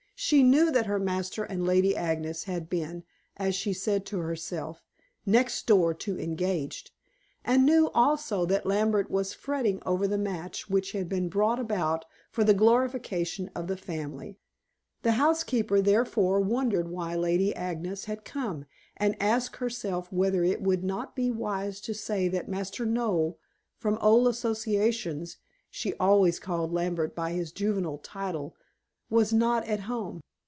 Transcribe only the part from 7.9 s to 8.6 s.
also